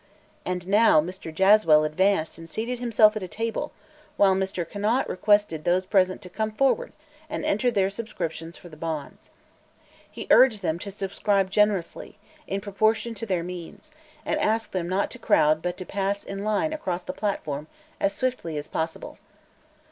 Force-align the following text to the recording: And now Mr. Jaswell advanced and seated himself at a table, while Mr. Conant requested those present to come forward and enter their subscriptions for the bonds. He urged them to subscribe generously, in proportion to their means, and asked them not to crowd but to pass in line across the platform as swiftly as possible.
And 0.45 0.67
now 0.67 0.99
Mr. 0.99 1.31
Jaswell 1.31 1.83
advanced 1.85 2.39
and 2.39 2.49
seated 2.49 2.79
himself 2.79 3.15
at 3.15 3.21
a 3.21 3.27
table, 3.27 3.71
while 4.17 4.33
Mr. 4.33 4.67
Conant 4.67 5.07
requested 5.07 5.63
those 5.63 5.85
present 5.85 6.23
to 6.23 6.29
come 6.31 6.49
forward 6.51 6.91
and 7.29 7.45
enter 7.45 7.69
their 7.69 7.91
subscriptions 7.91 8.57
for 8.57 8.67
the 8.67 8.75
bonds. 8.75 9.29
He 10.09 10.25
urged 10.31 10.63
them 10.63 10.79
to 10.79 10.89
subscribe 10.89 11.51
generously, 11.51 12.17
in 12.47 12.61
proportion 12.61 13.13
to 13.13 13.27
their 13.27 13.43
means, 13.43 13.91
and 14.25 14.39
asked 14.39 14.71
them 14.71 14.89
not 14.89 15.11
to 15.11 15.19
crowd 15.19 15.61
but 15.61 15.77
to 15.77 15.85
pass 15.85 16.23
in 16.23 16.43
line 16.43 16.73
across 16.73 17.03
the 17.03 17.13
platform 17.13 17.67
as 17.99 18.11
swiftly 18.15 18.57
as 18.57 18.67
possible. 18.67 19.19